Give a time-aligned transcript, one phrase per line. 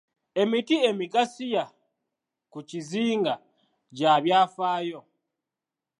[0.41, 1.63] Emiti emigasiya
[2.51, 3.33] ku kizinga
[3.97, 4.99] gya byafaayo.